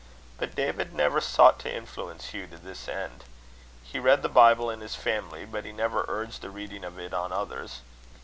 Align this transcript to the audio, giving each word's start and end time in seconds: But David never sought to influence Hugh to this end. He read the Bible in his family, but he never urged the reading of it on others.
But 0.39 0.55
David 0.55 0.95
never 0.95 1.21
sought 1.21 1.59
to 1.59 1.71
influence 1.71 2.29
Hugh 2.29 2.47
to 2.47 2.57
this 2.57 2.87
end. 2.89 3.23
He 3.83 3.99
read 3.99 4.23
the 4.23 4.29
Bible 4.29 4.67
in 4.71 4.79
his 4.81 4.95
family, 4.95 5.45
but 5.45 5.63
he 5.63 5.71
never 5.71 6.05
urged 6.07 6.41
the 6.41 6.49
reading 6.49 6.83
of 6.83 6.97
it 6.97 7.13
on 7.13 7.31
others. 7.31 7.81